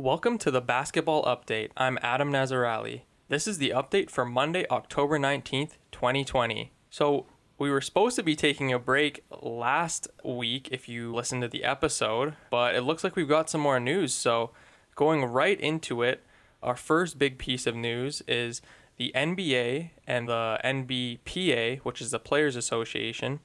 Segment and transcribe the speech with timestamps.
[0.00, 1.70] Welcome to the Basketball Update.
[1.76, 3.00] I'm Adam Nazarali.
[3.28, 6.70] This is the update for Monday, October 19th, 2020.
[6.88, 7.26] So,
[7.58, 11.64] we were supposed to be taking a break last week if you listened to the
[11.64, 14.14] episode, but it looks like we've got some more news.
[14.14, 14.52] So,
[14.94, 16.24] going right into it,
[16.62, 18.62] our first big piece of news is
[18.98, 23.40] the NBA and the NBPA, which is the Players Association,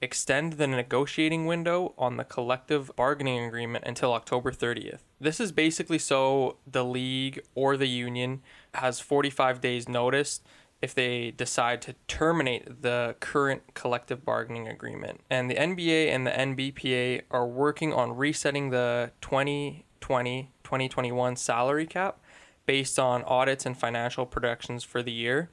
[0.00, 5.00] extend the negotiating window on the collective bargaining agreement until October 30th.
[5.20, 8.42] This is basically so the league or the union
[8.74, 10.40] has 45 days notice
[10.82, 15.20] if they decide to terminate the current collective bargaining agreement.
[15.30, 22.18] And the NBA and the NBPA are working on resetting the 2020 2021 salary cap
[22.66, 25.50] based on audits and financial projections for the year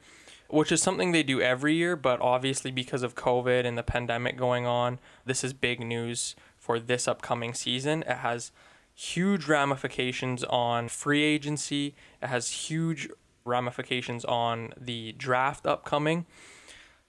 [0.52, 4.38] which is something they do every year, but obviously because of COVID and the pandemic
[4.38, 8.04] going on, this is big news for this upcoming season.
[8.04, 8.52] It has
[8.94, 13.10] huge ramifications on free agency, it has huge
[13.46, 16.26] ramifications on the draft upcoming.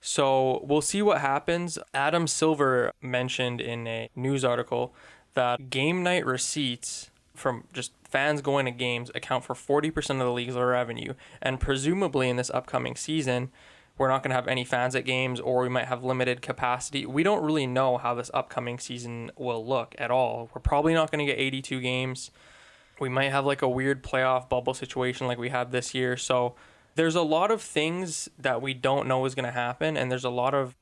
[0.01, 1.77] So we'll see what happens.
[1.93, 4.93] Adam Silver mentioned in a news article
[5.33, 10.31] that game night receipts from just fans going to games account for 40% of the
[10.31, 11.13] league's revenue.
[11.41, 13.51] And presumably in this upcoming season,
[13.97, 17.05] we're not going to have any fans at games or we might have limited capacity.
[17.05, 20.49] We don't really know how this upcoming season will look at all.
[20.53, 22.31] We're probably not going to get 82 games.
[22.99, 26.17] We might have like a weird playoff bubble situation like we had this year.
[26.17, 26.55] So
[26.95, 30.23] there's a lot of things that we don't know is going to happen and there's
[30.23, 30.75] a lot of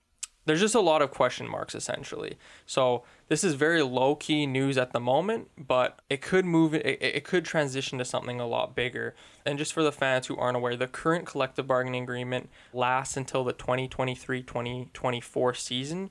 [0.46, 2.38] there's just a lot of question marks essentially.
[2.66, 6.86] So this is very low key news at the moment, but it could move it,
[6.86, 9.14] it could transition to something a lot bigger.
[9.46, 13.44] And just for the fans who aren't aware, the current collective bargaining agreement lasts until
[13.44, 16.10] the 2023-2024 season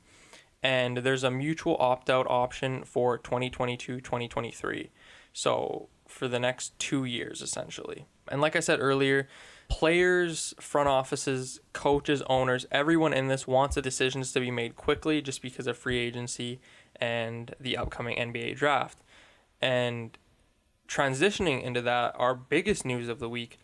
[0.63, 4.91] and there's a mutual opt-out option for 2022-2023.
[5.33, 8.07] So for the next 2 years essentially.
[8.29, 9.27] And like I said earlier,
[9.71, 15.23] players, front offices, coaches, owners, everyone in this wants the decisions to be made quickly
[15.23, 16.61] just because of free agency
[16.97, 18.99] and the upcoming NBA draft.
[19.63, 20.19] And
[20.89, 23.59] transitioning into that, our biggest news of the week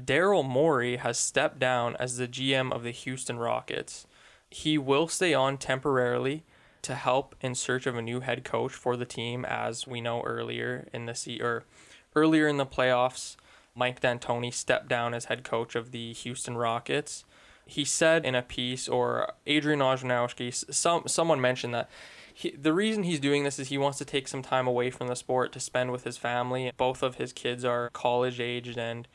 [0.00, 4.06] Daryl Morey has stepped down as the GM of the Houston Rockets.
[4.48, 6.44] He will stay on temporarily
[6.82, 10.22] to help in search of a new head coach for the team, as we know
[10.22, 11.64] earlier in the se- or
[12.14, 13.36] earlier in the playoffs.
[13.78, 17.24] Mike D'Antoni stepped down as head coach of the Houston Rockets.
[17.64, 21.88] He said in a piece, or Adrian Wojnarowski, some someone mentioned that
[22.34, 25.08] he, the reason he's doing this is he wants to take some time away from
[25.08, 26.72] the sport to spend with his family.
[26.76, 29.06] Both of his kids are college aged and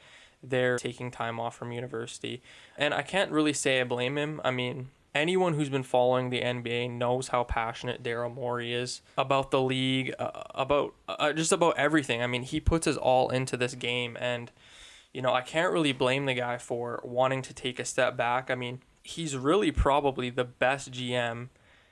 [0.42, 2.42] they're taking time off from university.
[2.78, 4.42] And I can't really say I blame him.
[4.44, 9.52] I mean, anyone who's been following the NBA knows how passionate Daryl Morey is about
[9.52, 12.22] the league, uh, about uh, just about everything.
[12.22, 14.52] I mean, he puts his all into this game, and
[15.14, 18.50] you know, I can't really blame the guy for wanting to take a step back.
[18.50, 21.50] I mean, he's really probably the best GM,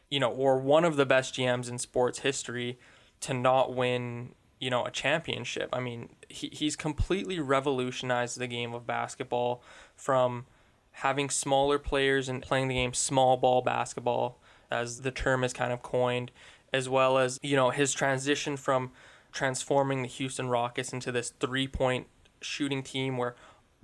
[0.10, 2.80] you know, or one of the best GMs in sports history
[3.22, 5.70] to not win, you know, a championship.
[5.72, 9.62] I mean, he, he's completely revolutionized the game of basketball
[9.96, 10.48] from
[10.92, 15.74] having smaller players and playing the game small ball basketball, as the term is kind
[15.74, 16.32] of coined,
[16.72, 18.92] as well as, you know, his transition from
[19.32, 22.08] transforming the Houston Rockets into this three point
[22.42, 23.36] shooting team where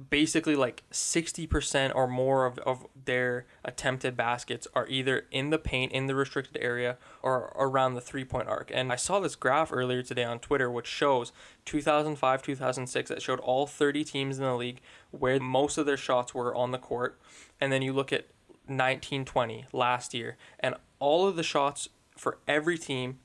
[0.10, 5.92] basically like 60% or more of, of their attempted baskets are either in the paint
[5.92, 8.72] in the restricted area or around the three point arc.
[8.74, 11.32] And i saw this graph earlier today on twitter which shows
[11.66, 14.82] 2005 2006 that showed all 30 teams in the league
[15.12, 17.20] where most of their shots were on the court.
[17.60, 18.28] And then you look at
[18.68, 23.20] 1920 last year and all of the shots for every team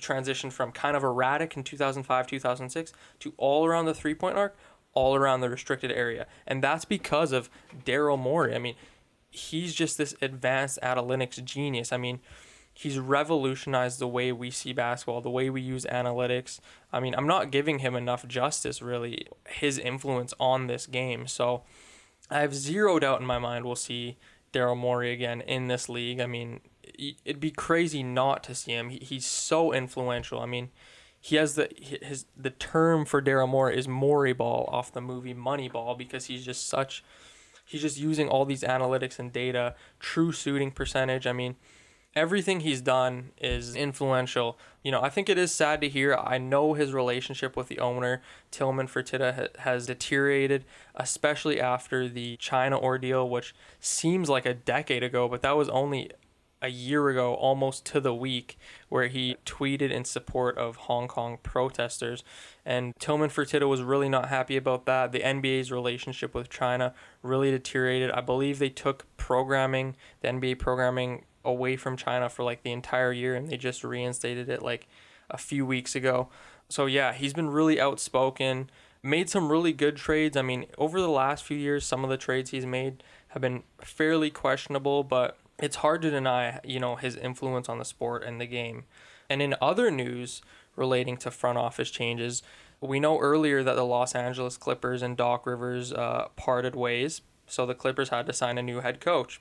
[0.00, 4.56] transitioned from kind of erratic in 2005 2006 to all around the three point arc
[4.94, 6.26] all around the restricted area.
[6.46, 7.50] And that's because of
[7.84, 8.54] Daryl Morey.
[8.54, 8.76] I mean,
[9.30, 11.92] he's just this advanced analytics genius.
[11.92, 12.20] I mean,
[12.72, 16.60] he's revolutionized the way we see basketball, the way we use analytics.
[16.92, 21.26] I mean, I'm not giving him enough justice, really, his influence on this game.
[21.26, 21.62] So
[22.30, 24.16] I have zero doubt in my mind we'll see
[24.52, 26.20] Daryl Morey again in this league.
[26.20, 26.60] I mean,
[26.98, 28.90] it'd be crazy not to see him.
[28.90, 30.40] he's so influential.
[30.40, 30.70] I mean,
[31.24, 35.32] he has the his the term for Daryl Morey is Morey ball off the movie
[35.32, 37.02] Moneyball because he's just such
[37.64, 41.26] he's just using all these analytics and data, true shooting percentage.
[41.26, 41.56] I mean,
[42.14, 44.58] everything he's done is influential.
[44.82, 46.14] You know, I think it is sad to hear.
[46.14, 48.20] I know his relationship with the owner,
[48.50, 55.26] Tillman Fertitta, has deteriorated, especially after the China ordeal, which seems like a decade ago,
[55.26, 56.10] but that was only
[56.64, 58.56] a year ago, almost to the week,
[58.88, 62.24] where he tweeted in support of Hong Kong protesters.
[62.64, 65.12] And Tillman Fertitta was really not happy about that.
[65.12, 68.10] The NBA's relationship with China really deteriorated.
[68.10, 73.12] I believe they took programming, the NBA programming, away from China for like the entire
[73.12, 74.88] year, and they just reinstated it like
[75.28, 76.30] a few weeks ago.
[76.70, 78.70] So, yeah, he's been really outspoken
[79.04, 80.34] made some really good trades.
[80.34, 83.62] I mean, over the last few years, some of the trades he's made have been
[83.82, 88.40] fairly questionable, but it's hard to deny, you know, his influence on the sport and
[88.40, 88.84] the game.
[89.28, 90.42] And in other news
[90.76, 92.42] relating to front office changes,
[92.80, 97.64] we know earlier that the Los Angeles Clippers and Doc Rivers uh, parted ways, so
[97.64, 99.40] the Clippers had to sign a new head coach.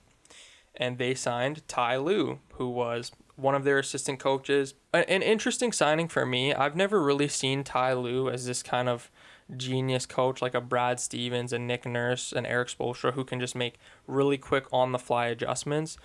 [0.75, 4.75] And they signed Ty Lue, who was one of their assistant coaches.
[4.93, 6.53] An interesting signing for me.
[6.53, 9.11] I've never really seen Ty Lue as this kind of
[9.57, 13.55] genius coach like a Brad Stevens and Nick Nurse and Erik Spoelstra who can just
[13.55, 13.75] make
[14.07, 15.97] really quick on the fly adjustments.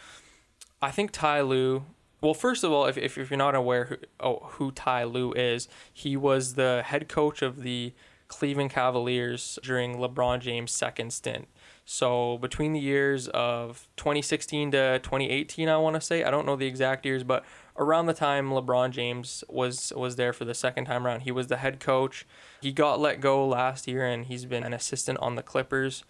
[0.81, 1.85] I think Ty Lue,
[2.21, 5.33] well, first of all, if, if, if you're not aware who, oh, who Ty Lue
[5.33, 7.93] is, he was the head coach of the
[8.29, 11.49] Cleveland Cavaliers during LeBron James' second stint.
[11.85, 16.55] So between the years of 2016 to 2018, I want to say, I don't know
[16.55, 17.45] the exact years, but
[17.79, 21.47] around the time LeBron James was was there for the second time around, he was
[21.47, 22.27] the head coach.
[22.61, 26.05] He got let go last year, and he's been an assistant on the Clippers.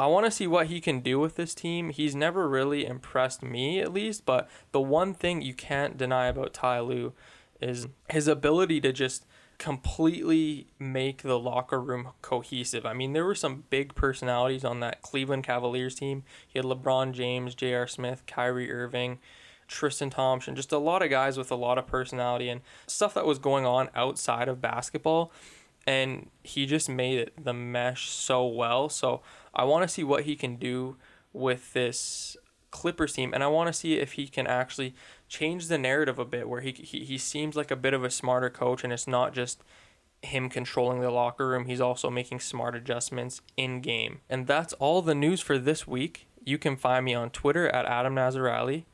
[0.00, 1.90] I want to see what he can do with this team.
[1.90, 4.24] He's never really impressed me, at least.
[4.24, 7.12] But the one thing you can't deny about Ty Lue
[7.60, 9.26] is his ability to just
[9.58, 12.86] completely make the locker room cohesive.
[12.86, 16.22] I mean, there were some big personalities on that Cleveland Cavaliers team.
[16.46, 17.88] He had LeBron James, J.R.
[17.88, 19.18] Smith, Kyrie Irving,
[19.68, 23.26] Tristan Thompson, just a lot of guys with a lot of personality and stuff that
[23.26, 25.30] was going on outside of basketball.
[25.86, 28.88] And he just made it the mesh so well.
[28.88, 29.22] So
[29.54, 30.96] I want to see what he can do
[31.32, 32.36] with this
[32.70, 34.94] Clippers team, and I want to see if he can actually
[35.28, 38.10] change the narrative a bit, where he, he he seems like a bit of a
[38.10, 39.62] smarter coach, and it's not just
[40.22, 41.64] him controlling the locker room.
[41.64, 46.26] He's also making smart adjustments in game, and that's all the news for this week.
[46.44, 48.84] You can find me on Twitter at Adam Nazarali.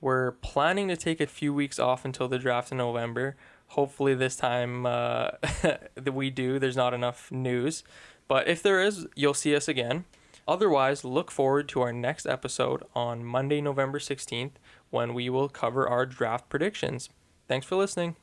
[0.00, 3.36] We're planning to take a few weeks off until the draft in November.
[3.68, 5.30] Hopefully, this time uh,
[5.62, 7.82] that we do, there's not enough news.
[8.28, 10.04] But if there is, you'll see us again.
[10.46, 14.52] Otherwise, look forward to our next episode on Monday, November 16th,
[14.90, 17.10] when we will cover our draft predictions.
[17.46, 18.16] Thanks for listening.